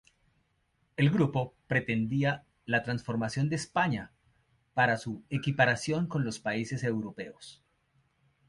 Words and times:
El 0.97 1.11
grupo 1.11 1.53
pretendía 1.67 2.43
la 2.65 2.81
transformación 2.81 3.49
de 3.49 3.57
España 3.57 4.11
para 4.73 4.97
su 4.97 5.23
equiparación 5.29 6.07
con 6.07 6.25
los 6.25 6.39
países 6.39 6.83
europeos. 6.83 7.61